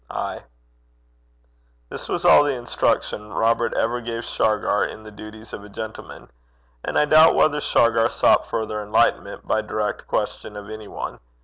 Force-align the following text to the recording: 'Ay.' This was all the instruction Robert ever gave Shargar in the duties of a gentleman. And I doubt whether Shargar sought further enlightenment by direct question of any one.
'Ay.' 0.09 0.43
This 1.89 2.09
was 2.09 2.25
all 2.25 2.41
the 2.41 2.55
instruction 2.55 3.31
Robert 3.33 3.71
ever 3.75 4.01
gave 4.01 4.23
Shargar 4.25 4.83
in 4.83 5.03
the 5.03 5.11
duties 5.11 5.53
of 5.53 5.63
a 5.63 5.69
gentleman. 5.69 6.31
And 6.83 6.97
I 6.97 7.05
doubt 7.05 7.35
whether 7.35 7.61
Shargar 7.61 8.09
sought 8.09 8.49
further 8.49 8.81
enlightenment 8.81 9.47
by 9.47 9.61
direct 9.61 10.07
question 10.07 10.57
of 10.57 10.71
any 10.71 10.87
one. 10.87 11.19